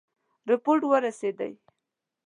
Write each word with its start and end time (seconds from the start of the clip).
رپوټ 0.49 0.81
ورسېدی. 0.89 1.53